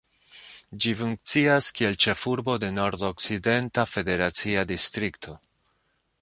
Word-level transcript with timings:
Ĝi 0.85 0.93
funkcias 1.01 1.67
kiel 1.79 1.97
ĉefurbo 2.05 2.55
de 2.63 2.71
Nordokcidenta 2.79 3.85
federacia 3.93 4.65
distrikto. 4.73 5.37